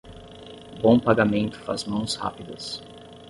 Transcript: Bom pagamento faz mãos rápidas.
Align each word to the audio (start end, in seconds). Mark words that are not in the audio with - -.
Bom 0.81 0.99
pagamento 0.99 1.59
faz 1.59 1.83
mãos 1.85 2.15
rápidas. 2.15 2.81